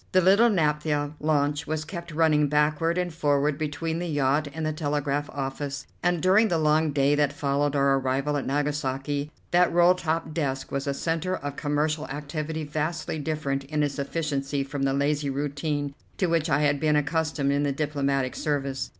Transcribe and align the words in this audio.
The 0.13 0.19
little 0.21 0.49
naphtha 0.49 1.11
launch 1.19 1.67
was 1.67 1.85
kept 1.85 2.11
running 2.11 2.47
backward 2.47 2.97
and 2.97 3.13
forward 3.13 3.55
between 3.59 3.99
the 3.99 4.07
yacht 4.09 4.47
and 4.51 4.65
the 4.65 4.73
telegraph 4.73 5.29
office, 5.29 5.85
and 6.01 6.23
during 6.23 6.47
the 6.47 6.57
long 6.57 6.91
day 6.91 7.13
that 7.13 7.31
followed 7.31 7.75
our 7.75 7.99
arrival 7.99 8.35
at 8.35 8.47
Nagasaki 8.47 9.29
that 9.51 9.71
roll 9.71 9.93
top 9.93 10.33
desk 10.33 10.71
was 10.71 10.87
a 10.87 10.95
centre 10.95 11.35
of 11.35 11.55
commercial 11.55 12.07
activity 12.07 12.63
vastly 12.63 13.19
different 13.19 13.63
in 13.65 13.83
its 13.83 13.99
efficiency 13.99 14.63
from 14.63 14.81
the 14.81 14.93
lazy 14.95 15.29
routine 15.29 15.93
to 16.17 16.25
which 16.25 16.49
I 16.49 16.61
had 16.63 16.79
been 16.79 16.95
accustomed 16.95 17.51
in 17.51 17.61
the 17.61 17.71
diplomatic 17.71 18.35
service. 18.35 18.89